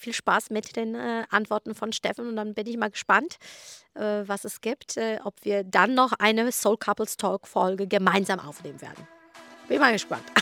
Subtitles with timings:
[0.00, 3.36] viel Spaß mit den äh, Antworten von Steffen und dann bin ich mal gespannt,
[3.94, 8.40] äh, was es gibt, äh, ob wir dann noch eine Soul Couples Talk Folge gemeinsam
[8.40, 9.06] aufnehmen werden.
[9.68, 10.24] Bin mal gespannt.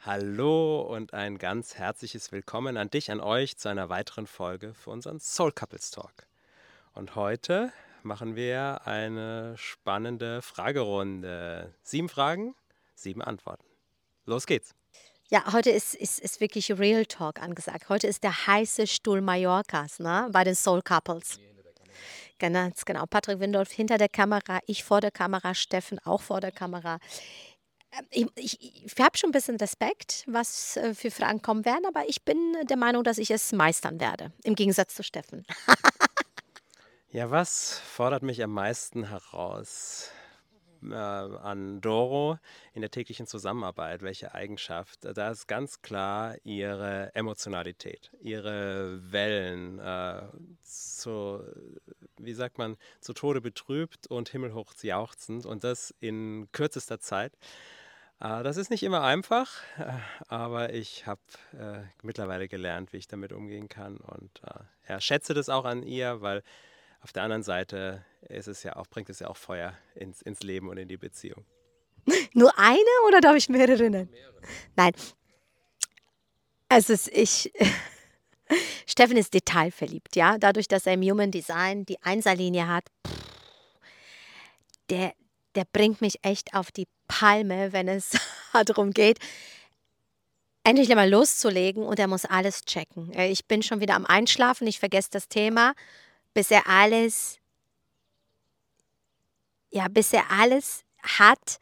[0.00, 4.90] Hallo und ein ganz herzliches Willkommen an dich, an euch zu einer weiteren Folge für
[4.90, 6.28] unseren Soul Couples Talk.
[6.94, 7.72] Und heute
[8.04, 11.74] machen wir eine spannende Fragerunde.
[11.82, 12.54] Sieben Fragen,
[12.96, 13.64] sieben Antworten.
[14.24, 14.74] Los geht's.
[15.28, 17.88] Ja, heute ist, ist, ist wirklich Real Talk angesagt.
[17.88, 21.40] Heute ist der heiße Stuhl Mallorcas ne, bei den Soul Couples.
[22.38, 23.06] Ganz genau.
[23.06, 26.98] Patrick Windolf hinter der Kamera, ich vor der Kamera, Steffen auch vor der Kamera.
[27.92, 31.86] Ähm, ich, ich, ich habe schon ein bisschen Respekt, was äh, für Fragen kommen werden,
[31.86, 35.44] aber ich bin der Meinung, dass ich es meistern werde, im Gegensatz zu Steffen.
[37.10, 40.10] ja, was fordert mich am meisten heraus
[40.92, 42.38] an Doro
[42.74, 44.02] in der täglichen Zusammenarbeit?
[44.02, 45.00] Welche Eigenschaft?
[45.02, 50.22] Da ist ganz klar ihre Emotionalität, ihre Wellen, äh,
[50.62, 51.42] zu,
[52.18, 57.32] wie sagt man, zu Tode betrübt und himmelhoch jauchzend und das in kürzester Zeit.
[58.20, 59.92] Äh, das ist nicht immer einfach, äh,
[60.28, 61.20] aber ich habe
[61.52, 65.82] äh, mittlerweile gelernt, wie ich damit umgehen kann und äh, ja, schätze das auch an
[65.82, 66.42] ihr, weil
[67.00, 70.42] auf der anderen Seite ist es ja auch, bringt es ja auch Feuer ins, ins
[70.42, 71.44] Leben und in die Beziehung.
[72.34, 74.12] Nur eine oder darf ich mehrere nennen?
[74.74, 74.92] Nein.
[76.68, 77.52] Also ich.
[78.86, 80.38] Steffen ist detailverliebt, ja.
[80.38, 82.84] Dadurch, dass er im Human Design die Einserlinie hat,
[84.90, 85.12] der,
[85.56, 88.16] der bringt mich echt auf die Palme, wenn es
[88.66, 89.18] darum geht,
[90.62, 93.12] endlich mal loszulegen und er muss alles checken.
[93.12, 95.74] Äh, ich bin schon wieder am Einschlafen, ich vergesse das Thema,
[96.36, 97.38] bis er alles,
[99.70, 101.58] ja, bis er alles hat,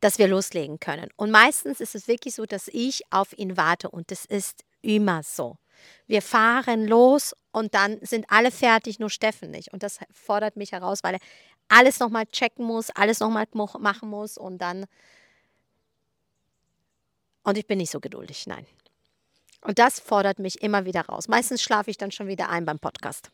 [0.00, 1.10] dass wir loslegen können.
[1.16, 5.22] Und meistens ist es wirklich so, dass ich auf ihn warte und das ist immer
[5.22, 5.58] so.
[6.06, 9.74] Wir fahren los und dann sind alle fertig, nur Steffen nicht.
[9.74, 11.20] Und das fordert mich heraus, weil er
[11.68, 14.86] alles nochmal checken muss, alles nochmal machen muss und dann.
[17.42, 18.66] Und ich bin nicht so geduldig, nein.
[19.60, 21.28] Und das fordert mich immer wieder raus.
[21.28, 23.30] Meistens schlafe ich dann schon wieder ein beim Podcast.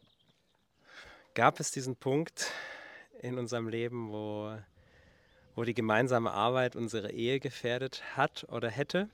[1.34, 2.50] Gab es diesen Punkt
[3.20, 4.52] in unserem Leben, wo,
[5.54, 9.08] wo die gemeinsame Arbeit unsere Ehe gefährdet hat oder hätte?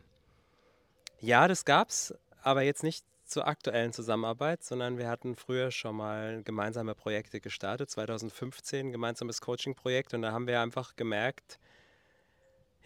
[1.21, 5.97] Ja, das gab es, aber jetzt nicht zur aktuellen Zusammenarbeit, sondern wir hatten früher schon
[5.97, 11.59] mal gemeinsame Projekte gestartet, 2015 ein gemeinsames Coaching-Projekt und da haben wir einfach gemerkt,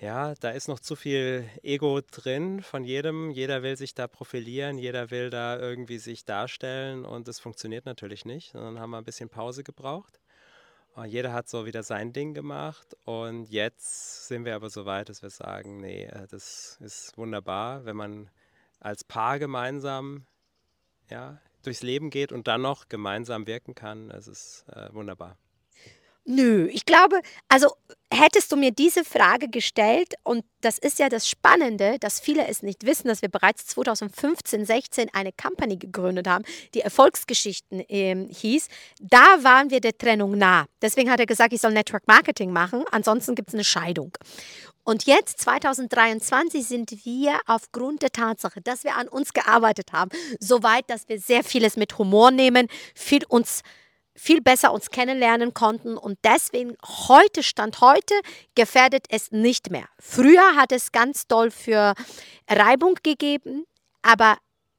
[0.00, 3.30] ja, da ist noch zu viel Ego drin von jedem.
[3.30, 8.24] Jeder will sich da profilieren, jeder will da irgendwie sich darstellen und das funktioniert natürlich
[8.24, 8.54] nicht.
[8.54, 10.18] Und dann haben wir ein bisschen Pause gebraucht.
[10.94, 15.08] Und jeder hat so wieder sein Ding gemacht und jetzt sind wir aber so weit,
[15.08, 18.30] dass wir sagen, nee, äh, das ist wunderbar, wenn man
[18.80, 20.26] als Paar gemeinsam
[21.10, 24.10] ja, durchs Leben geht und dann noch gemeinsam wirken kann.
[24.10, 25.36] Es ist äh, wunderbar.
[26.30, 27.72] Nö, ich glaube, also
[28.12, 32.62] hättest du mir diese Frage gestellt, und das ist ja das Spannende, dass viele es
[32.62, 38.68] nicht wissen, dass wir bereits 2015, 16 eine Company gegründet haben, die Erfolgsgeschichten äh, hieß,
[39.00, 40.66] da waren wir der Trennung nah.
[40.80, 44.16] Deswegen hat er gesagt, ich soll Network Marketing machen, ansonsten gibt es eine Scheidung.
[44.84, 50.62] Und jetzt, 2023, sind wir aufgrund der Tatsache, dass wir an uns gearbeitet haben, so
[50.62, 53.62] weit, dass wir sehr vieles mit Humor nehmen, viel uns
[54.20, 56.76] viel besser uns kennenlernen konnten und deswegen
[57.08, 58.14] heute stand heute
[58.54, 59.88] gefährdet es nicht mehr.
[59.98, 61.94] Früher hat es ganz doll für
[62.46, 63.64] Reibung gegeben,
[64.02, 64.36] aber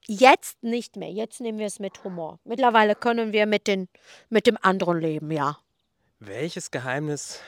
[0.08, 1.10] jetzt nicht mehr.
[1.10, 2.40] Jetzt nehmen wir es mit Humor.
[2.44, 3.90] Mittlerweile können wir mit, den,
[4.30, 5.58] mit dem anderen leben, ja.
[6.20, 7.42] Welches Geheimnis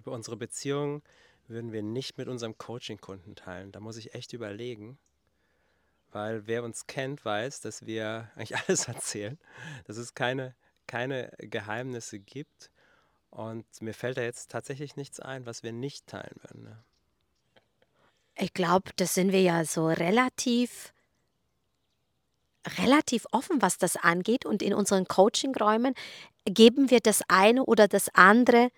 [0.00, 1.02] über unsere Beziehung
[1.46, 3.70] würden wir nicht mit unserem Coaching-Kunden teilen.
[3.70, 4.98] Da muss ich echt überlegen,
[6.10, 9.38] weil wer uns kennt, weiß, dass wir eigentlich alles erzählen,
[9.84, 10.56] dass es keine,
[10.86, 12.70] keine Geheimnisse gibt.
[13.30, 16.62] Und mir fällt da jetzt tatsächlich nichts ein, was wir nicht teilen würden.
[16.62, 16.84] Ne?
[18.36, 20.92] Ich glaube, das sind wir ja so relativ
[22.78, 24.44] relativ offen, was das angeht.
[24.44, 25.94] Und in unseren Coaching-Räumen
[26.44, 28.70] geben wir das eine oder das andere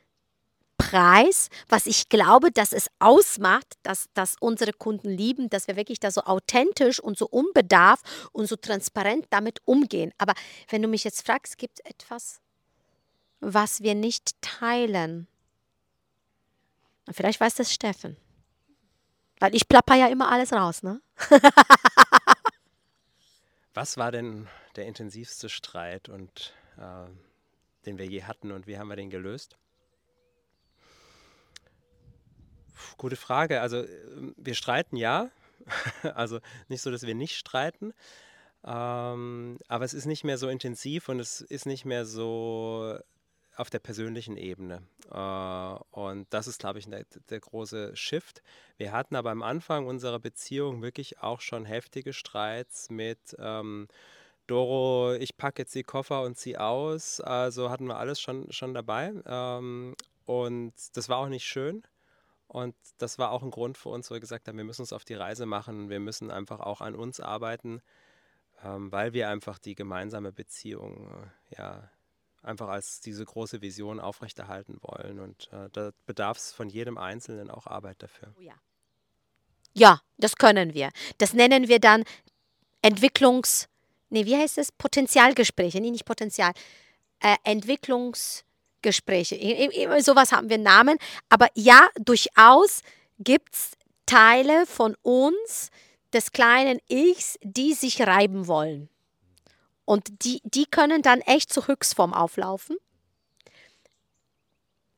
[0.88, 6.00] Preis, was ich glaube, dass es ausmacht, dass, dass unsere Kunden lieben, dass wir wirklich
[6.00, 8.00] da so authentisch und so unbedarf
[8.32, 10.14] und so transparent damit umgehen.
[10.16, 10.32] Aber
[10.70, 12.40] wenn du mich jetzt fragst, gibt es etwas,
[13.40, 15.26] was wir nicht teilen?
[17.10, 18.16] Vielleicht weiß das Steffen.
[19.40, 21.02] Weil ich plapper ja immer alles raus, ne?
[23.74, 27.04] was war denn der intensivste Streit und äh,
[27.84, 29.58] den wir je hatten und wie haben wir den gelöst?
[32.96, 33.60] Gute Frage.
[33.60, 35.30] Also ähm, wir streiten ja.
[36.14, 37.92] Also nicht so, dass wir nicht streiten.
[38.64, 42.98] Ähm, aber es ist nicht mehr so intensiv und es ist nicht mehr so
[43.56, 44.82] auf der persönlichen Ebene.
[45.10, 48.42] Äh, und das ist, glaube ich, der, der große Shift.
[48.76, 53.88] Wir hatten aber am Anfang unserer Beziehung wirklich auch schon heftige Streits mit ähm,
[54.46, 57.20] Doro, ich packe jetzt die Koffer und ziehe aus.
[57.20, 59.12] Also hatten wir alles schon, schon dabei.
[59.26, 59.94] Ähm,
[60.24, 61.82] und das war auch nicht schön.
[62.48, 64.92] Und das war auch ein Grund für uns, wo wir gesagt haben, wir müssen uns
[64.92, 65.90] auf die Reise machen.
[65.90, 67.82] Wir müssen einfach auch an uns arbeiten,
[68.64, 71.10] ähm, weil wir einfach die gemeinsame Beziehung
[71.52, 71.90] äh, ja
[72.42, 75.20] einfach als diese große Vision aufrechterhalten wollen.
[75.20, 78.34] Und äh, da bedarf es von jedem Einzelnen auch Arbeit dafür.
[78.38, 78.54] Oh ja.
[79.74, 80.90] Ja, das können wir.
[81.18, 82.04] Das nennen wir dann
[82.82, 83.68] Entwicklungs-
[84.10, 84.72] nee, wie heißt es?
[84.72, 86.52] Potenzialgespräche, nee, nicht Potenzial,
[87.20, 87.36] äh,
[89.34, 90.98] I, sowas haben wir Namen.
[91.28, 92.82] Aber ja, durchaus
[93.18, 93.70] gibt es
[94.06, 95.70] Teile von uns,
[96.12, 98.88] des kleinen Ichs, die sich reiben wollen.
[99.84, 102.76] Und die, die können dann echt zur Höchstform auflaufen.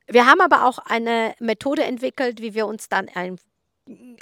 [0.07, 3.39] Wir haben aber auch eine Methode entwickelt, wie wir uns dann ein,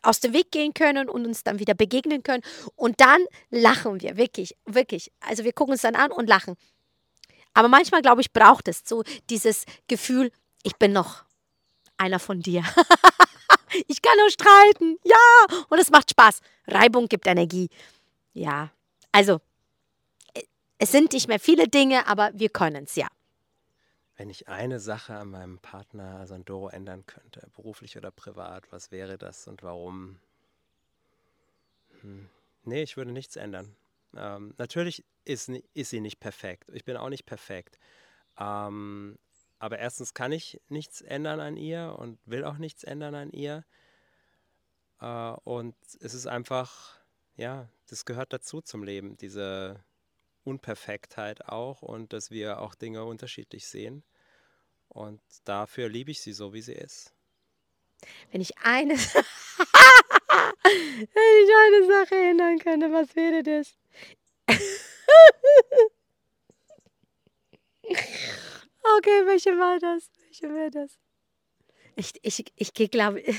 [0.03, 2.43] aus dem Weg gehen können und uns dann wieder begegnen können.
[2.75, 5.11] Und dann lachen wir, wirklich, wirklich.
[5.21, 6.55] Also wir gucken uns dann an und lachen.
[7.53, 10.31] Aber manchmal, glaube ich, braucht es so dieses Gefühl,
[10.63, 11.23] ich bin noch
[11.97, 12.63] einer von dir.
[13.87, 14.97] ich kann nur streiten.
[15.03, 16.41] Ja, und es macht Spaß.
[16.67, 17.69] Reibung gibt Energie.
[18.33, 18.71] Ja,
[19.11, 19.41] also
[20.77, 23.07] es sind nicht mehr viele Dinge, aber wir können es, ja.
[24.15, 28.91] Wenn ich eine Sache an meinem Partner Sandoro also ändern könnte, beruflich oder privat, was
[28.91, 30.19] wäre das und warum?
[32.01, 32.29] Hm.
[32.63, 33.75] Nee, ich würde nichts ändern.
[34.15, 36.69] Ähm, natürlich ist, ist sie nicht perfekt.
[36.73, 37.79] Ich bin auch nicht perfekt.
[38.37, 39.17] Ähm,
[39.59, 43.65] aber erstens kann ich nichts ändern an ihr und will auch nichts ändern an ihr.
[45.01, 46.99] Äh, und es ist einfach,
[47.35, 49.83] ja, das gehört dazu zum Leben, diese
[50.43, 54.03] Unperfektheit auch und dass wir auch Dinge unterschiedlich sehen.
[54.87, 57.13] Und dafür liebe ich sie so, wie sie ist.
[58.31, 58.95] Wenn ich eine,
[60.63, 63.75] wenn ich eine Sache ändern könnte, was wäre das?
[68.97, 70.09] okay, welche war das?
[70.25, 70.99] Welche wäre das?
[71.95, 73.23] Ich, ich, ich glaube,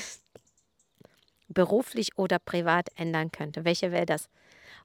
[1.49, 3.65] beruflich oder privat ändern könnte.
[3.65, 4.29] Welche wäre das?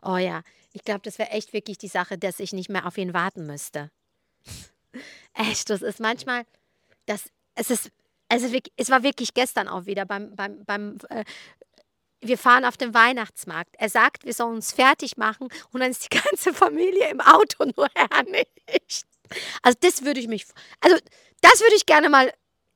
[0.02, 0.44] Oh ja,
[0.74, 3.46] ich glaube, das wäre echt wirklich die Sache, dass ich nicht mehr auf ihn warten
[3.46, 3.92] müsste.
[5.34, 6.46] echt, das ist manchmal,
[7.06, 7.92] das, es ist,
[8.30, 11.24] wirklich, es war wirklich gestern auch wieder beim, beim, beim äh,
[12.28, 13.76] wir fahren auf den Weihnachtsmarkt.
[13.78, 17.66] Er sagt, wir sollen uns fertig machen und dann ist die ganze Familie im Auto
[17.76, 19.06] nur er nicht.
[19.62, 20.46] Also das würde ich mich,
[20.82, 20.98] also
[21.42, 22.32] das würde ich gerne mal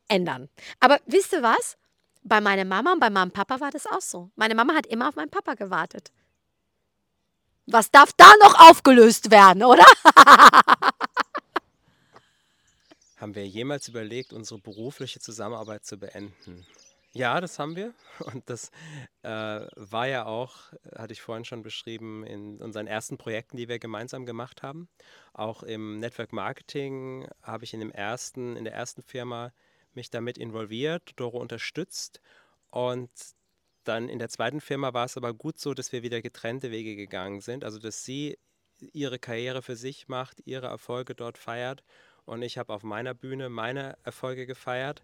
[0.08, 0.50] ändern.
[0.80, 1.78] Aber wisst ihr was?
[2.24, 4.30] Bei meiner Mama und bei meinem Papa war das auch so.
[4.36, 6.12] Meine Mama hat immer auf meinen Papa gewartet.
[7.66, 9.86] Was darf da noch aufgelöst werden, oder?
[13.18, 16.66] haben wir jemals überlegt, unsere berufliche Zusammenarbeit zu beenden?
[17.14, 17.94] Ja, das haben wir.
[18.34, 18.72] Und das
[19.24, 23.80] äh, war ja auch, hatte ich vorhin schon beschrieben, in unseren ersten Projekten, die wir
[23.80, 24.90] gemeinsam gemacht haben.
[25.34, 29.52] Auch im Network Marketing habe ich in, dem ersten, in der ersten Firma
[29.94, 32.22] mich damit involviert, Doro unterstützt.
[32.70, 33.10] Und
[33.86, 36.96] dann in der zweiten Firma war es aber gut so, dass wir wieder getrennte Wege
[36.96, 37.64] gegangen sind.
[37.64, 38.38] Also dass sie
[38.80, 41.84] ihre Karriere für sich macht, ihre Erfolge dort feiert
[42.26, 45.04] und ich habe auf meiner Bühne meine Erfolge gefeiert.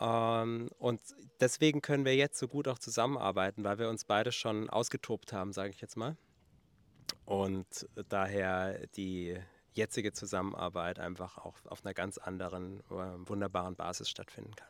[0.00, 1.00] Ähm, und
[1.40, 5.52] deswegen können wir jetzt so gut auch zusammenarbeiten, weil wir uns beide schon ausgetobt haben,
[5.52, 6.16] sage ich jetzt mal.
[7.24, 9.38] Und daher die
[9.72, 14.68] jetzige Zusammenarbeit einfach auch auf einer ganz anderen, äh, wunderbaren Basis stattfinden kann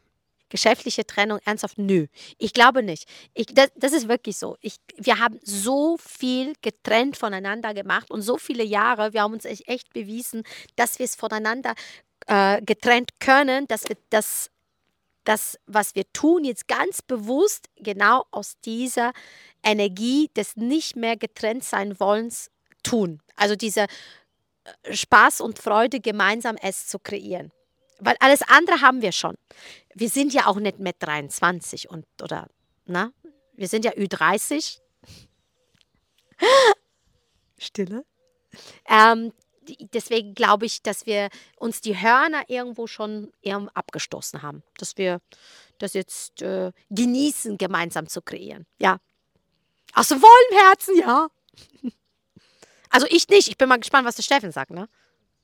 [0.55, 1.79] geschäftliche Trennung ernsthaft?
[1.79, 2.07] Nö,
[2.39, 3.09] ich glaube nicht.
[3.35, 4.57] Ich, das, das ist wirklich so.
[4.61, 9.45] Ich, wir haben so viel getrennt voneinander gemacht und so viele Jahre, wir haben uns
[9.47, 10.45] echt, echt bewiesen,
[10.77, 11.75] dass wir es voneinander
[12.29, 14.49] äh, getrennt können, dass wir das,
[15.25, 19.13] das, was wir tun, jetzt ganz bewusst genau aus dieser
[19.63, 22.51] Energie des nicht mehr getrennt sein wollens
[22.83, 23.21] tun.
[23.37, 23.87] Also diese
[24.65, 27.51] äh, Spaß und Freude gemeinsam es zu kreieren.
[28.01, 29.37] Weil alles andere haben wir schon.
[29.95, 32.49] Wir sind ja auch nicht mit 23 und oder,
[32.85, 33.13] na?
[33.55, 34.81] Wir sind ja Ü30.
[37.59, 38.05] Stille.
[38.89, 39.33] Ähm,
[39.93, 44.63] deswegen glaube ich, dass wir uns die Hörner irgendwo schon abgestoßen haben.
[44.79, 45.21] Dass wir
[45.79, 48.67] das jetzt äh, genießen, gemeinsam zu kreieren.
[48.79, 48.99] Ja.
[49.95, 51.29] Aus vollem Herzen, ja.
[52.91, 53.49] Also ich nicht.
[53.49, 54.89] Ich bin mal gespannt, was der Steffen sagt, ne?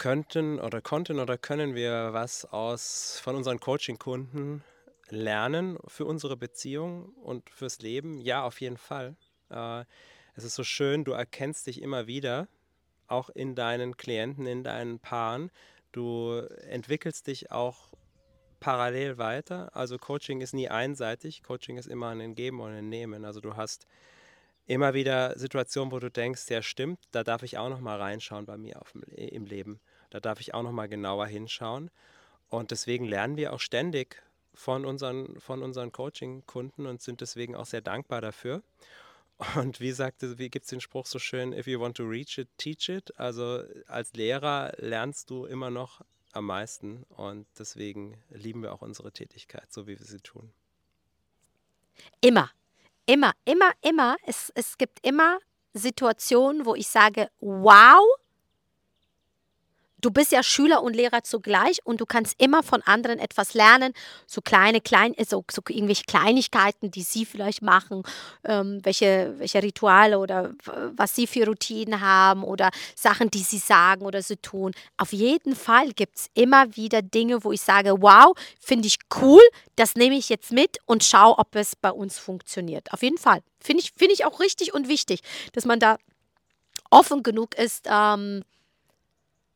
[0.01, 4.65] könnten oder konnten oder können wir was aus von unseren Coaching-Kunden
[5.11, 8.19] lernen für unsere Beziehung und fürs Leben?
[8.19, 9.15] Ja, auf jeden Fall.
[9.51, 9.85] Äh,
[10.35, 12.49] es ist so schön, du erkennst dich immer wieder,
[13.11, 15.51] auch in deinen Klienten, in deinen Paaren.
[15.93, 17.89] Du entwickelst dich auch
[18.61, 19.75] parallel weiter.
[19.75, 21.43] Also Coaching ist nie einseitig.
[21.43, 23.25] Coaching ist immer ein Geben und ein Nehmen.
[23.25, 23.87] Also du hast
[24.67, 28.47] immer wieder Situationen, wo du denkst, ja stimmt, da darf ich auch noch mal reinschauen
[28.47, 29.81] bei mir auf, im Leben.
[30.11, 31.91] Da darf ich auch noch mal genauer hinschauen.
[32.49, 34.23] Und deswegen lernen wir auch ständig
[34.55, 38.63] von unseren, von unseren Coaching-Kunden und sind deswegen auch sehr dankbar dafür.
[39.57, 42.37] Und wie sagte, wie gibt es den Spruch so schön, if you want to reach
[42.37, 43.19] it, teach it.
[43.19, 49.13] Also als Lehrer lernst du immer noch am meisten und deswegen lieben wir auch unsere
[49.13, 50.53] Tätigkeit, so wie wir sie tun.
[52.21, 52.51] Immer,
[53.07, 54.17] immer, immer, immer.
[54.27, 55.39] Es, es gibt immer
[55.73, 58.05] Situationen, wo ich sage, wow,
[60.01, 63.93] du bist ja Schüler und Lehrer zugleich und du kannst immer von anderen etwas lernen.
[64.27, 68.03] So kleine, klein, so, so irgendwelche Kleinigkeiten, die sie vielleicht machen,
[68.45, 70.53] ähm, welche, welche Rituale oder
[70.97, 74.73] was sie für Routinen haben oder Sachen, die sie sagen oder sie tun.
[74.97, 79.43] Auf jeden Fall gibt es immer wieder Dinge, wo ich sage, wow, finde ich cool,
[79.77, 82.93] das nehme ich jetzt mit und schaue, ob es bei uns funktioniert.
[82.93, 83.43] Auf jeden Fall.
[83.61, 85.21] Finde ich, find ich auch richtig und wichtig,
[85.53, 85.99] dass man da
[86.91, 88.43] offen genug ist, ähm,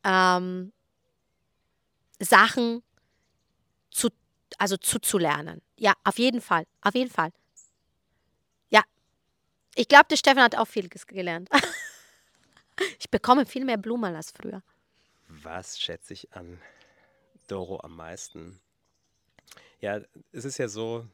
[0.05, 0.73] ähm,
[2.21, 2.83] Sachen
[3.91, 4.09] zu,
[4.59, 5.63] also zuzulernen.
[5.77, 7.31] Ja, auf jeden Fall, auf jeden Fall.
[8.71, 8.83] Ja,
[9.75, 11.49] ich glaube, der Stefan hat auch viel gelernt.
[12.99, 14.63] ich bekomme viel mehr Blumen als früher.
[15.29, 16.61] Was schätze ich an
[17.49, 18.61] Doro am meisten?
[19.81, 20.01] Ja,
[20.33, 21.07] es ist ja so,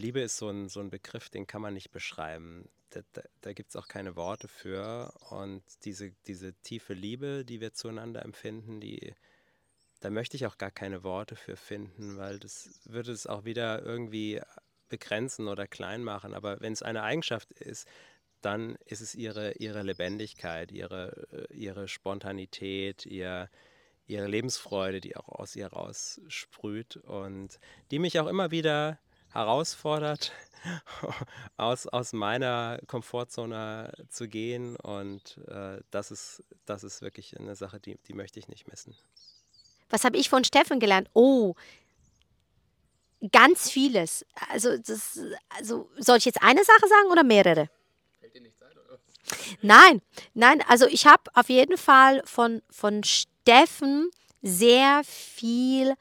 [0.00, 3.52] Liebe ist so ein, so ein Begriff, den kann man nicht beschreiben da, da, da
[3.52, 5.12] gibt es auch keine Worte für.
[5.30, 9.14] Und diese, diese tiefe Liebe, die wir zueinander empfinden, die,
[10.00, 13.82] da möchte ich auch gar keine Worte für finden, weil das würde es auch wieder
[13.82, 14.40] irgendwie
[14.88, 16.34] begrenzen oder klein machen.
[16.34, 17.86] Aber wenn es eine Eigenschaft ist,
[18.40, 23.50] dann ist es ihre, ihre Lebendigkeit, ihre, ihre Spontanität, ihr,
[24.06, 28.98] ihre Lebensfreude, die auch aus ihr raussprüht und die mich auch immer wieder
[29.32, 30.32] herausfordert,
[31.56, 34.76] aus, aus meiner Komfortzone zu gehen.
[34.76, 38.96] Und äh, das, ist, das ist wirklich eine Sache, die, die möchte ich nicht missen.
[39.88, 41.08] Was habe ich von Steffen gelernt?
[41.14, 41.54] Oh,
[43.32, 44.24] ganz vieles.
[44.50, 45.18] Also, das,
[45.48, 47.68] also soll ich jetzt eine Sache sagen oder mehrere?
[48.20, 48.98] Fällt dir nichts ein, oder?
[49.62, 50.00] Nein,
[50.34, 54.10] nein, also ich habe auf jeden Fall von, von Steffen
[54.42, 55.94] sehr viel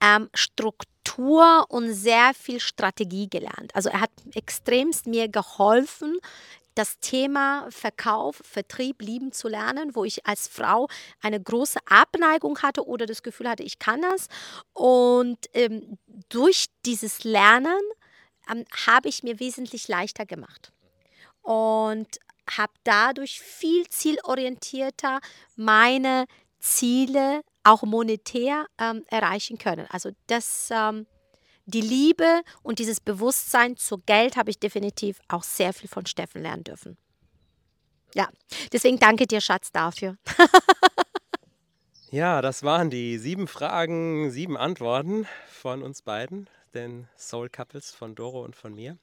[0.00, 3.74] ähm, Struktur Struktur und sehr viel Strategie gelernt.
[3.74, 6.18] Also er hat extremst mir geholfen,
[6.74, 10.88] das Thema Verkauf, Vertrieb lieben zu lernen, wo ich als Frau
[11.22, 14.28] eine große Abneigung hatte oder das Gefühl hatte, ich kann das.
[14.74, 15.96] Und ähm,
[16.28, 17.80] durch dieses Lernen
[18.50, 20.72] ähm, habe ich mir wesentlich leichter gemacht
[21.42, 22.08] und
[22.50, 25.20] habe dadurch viel zielorientierter
[25.56, 26.26] meine
[26.58, 29.86] Ziele auch monetär ähm, erreichen können.
[29.90, 31.06] Also das, ähm,
[31.64, 36.42] die Liebe und dieses Bewusstsein zu Geld habe ich definitiv auch sehr viel von Steffen
[36.42, 36.96] lernen dürfen.
[38.14, 38.28] Ja,
[38.72, 40.16] deswegen danke dir, Schatz, dafür.
[42.10, 48.14] ja, das waren die sieben Fragen, sieben Antworten von uns beiden, den Soul Couples von
[48.14, 48.96] Doro und von mir.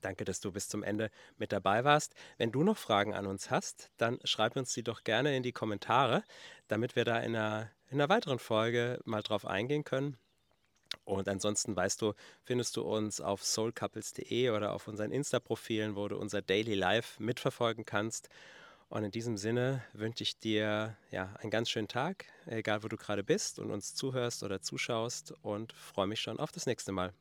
[0.00, 2.14] Danke, dass du bis zum Ende mit dabei warst.
[2.38, 5.52] Wenn du noch Fragen an uns hast, dann schreib uns die doch gerne in die
[5.52, 6.24] Kommentare,
[6.68, 10.16] damit wir da in einer, in einer weiteren Folge mal drauf eingehen können.
[11.04, 16.16] Und ansonsten weißt du, findest du uns auf soulcouples.de oder auf unseren Insta-Profilen, wo du
[16.16, 18.28] unser Daily Life mitverfolgen kannst.
[18.88, 22.96] Und in diesem Sinne wünsche ich dir ja, einen ganz schönen Tag, egal wo du
[22.96, 27.12] gerade bist und uns zuhörst oder zuschaust und freue mich schon auf das nächste Mal.